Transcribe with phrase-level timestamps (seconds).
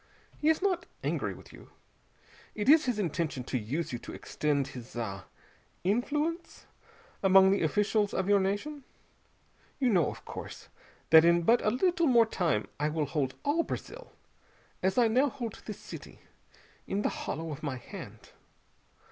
[0.35, 1.69] He is not angry with you.
[2.55, 5.25] It is his intention to use you to extend his ah
[5.83, 6.65] influence
[7.21, 8.83] among the officials of your nation.
[9.77, 10.69] You know, of course,
[11.11, 14.11] that in but a little more time I will hold all Brazil
[14.81, 16.17] as I now hold this city
[16.87, 18.31] in the hollow of my hand.